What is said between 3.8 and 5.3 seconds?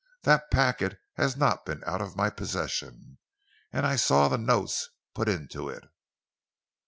I saw the notes put